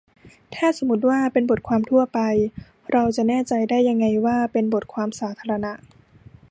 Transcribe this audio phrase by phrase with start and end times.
[0.55, 2.19] ถ้าสมมติว่าเป็นบทความทั่วไป
[2.91, 5.71] เราจะแน่ใจได้ยังไงว่าเป็นบทความสาธารณะ